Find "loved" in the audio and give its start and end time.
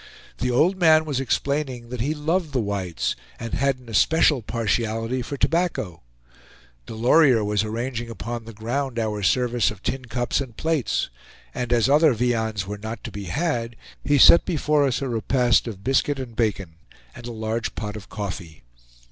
2.15-2.53